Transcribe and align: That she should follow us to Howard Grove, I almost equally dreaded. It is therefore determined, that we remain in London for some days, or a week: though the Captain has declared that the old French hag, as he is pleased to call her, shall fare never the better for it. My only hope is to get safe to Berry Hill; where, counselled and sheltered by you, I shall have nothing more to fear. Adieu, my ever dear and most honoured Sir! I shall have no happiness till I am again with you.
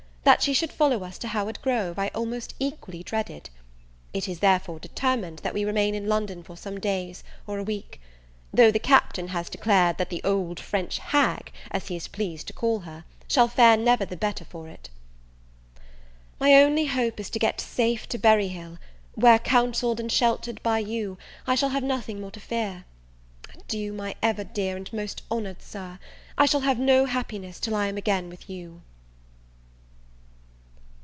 That 0.23 0.43
she 0.43 0.53
should 0.53 0.71
follow 0.71 1.03
us 1.03 1.17
to 1.17 1.29
Howard 1.29 1.59
Grove, 1.63 1.97
I 1.97 2.09
almost 2.09 2.53
equally 2.59 3.01
dreaded. 3.01 3.49
It 4.13 4.29
is 4.29 4.37
therefore 4.37 4.77
determined, 4.79 5.39
that 5.39 5.53
we 5.53 5.65
remain 5.65 5.95
in 5.95 6.07
London 6.07 6.43
for 6.43 6.55
some 6.55 6.79
days, 6.79 7.23
or 7.47 7.57
a 7.57 7.63
week: 7.63 7.99
though 8.53 8.69
the 8.69 8.77
Captain 8.77 9.29
has 9.29 9.49
declared 9.49 9.97
that 9.97 10.11
the 10.11 10.21
old 10.23 10.59
French 10.59 10.99
hag, 10.99 11.51
as 11.71 11.87
he 11.87 11.95
is 11.95 12.07
pleased 12.07 12.45
to 12.47 12.53
call 12.53 12.81
her, 12.81 13.03
shall 13.27 13.47
fare 13.47 13.75
never 13.75 14.05
the 14.05 14.15
better 14.15 14.45
for 14.45 14.67
it. 14.69 14.91
My 16.39 16.53
only 16.53 16.85
hope 16.85 17.19
is 17.19 17.31
to 17.31 17.39
get 17.39 17.59
safe 17.59 18.07
to 18.09 18.19
Berry 18.19 18.49
Hill; 18.49 18.77
where, 19.15 19.39
counselled 19.39 19.99
and 19.99 20.11
sheltered 20.11 20.61
by 20.61 20.77
you, 20.79 21.17
I 21.47 21.55
shall 21.55 21.69
have 21.69 21.83
nothing 21.83 22.21
more 22.21 22.31
to 22.31 22.39
fear. 22.39 22.85
Adieu, 23.53 23.91
my 23.91 24.13
ever 24.21 24.43
dear 24.43 24.77
and 24.77 24.91
most 24.93 25.23
honoured 25.31 25.63
Sir! 25.63 25.97
I 26.37 26.45
shall 26.45 26.61
have 26.61 26.77
no 26.77 27.05
happiness 27.05 27.59
till 27.59 27.73
I 27.75 27.87
am 27.87 27.97
again 27.97 28.29
with 28.29 28.47
you. 28.47 28.83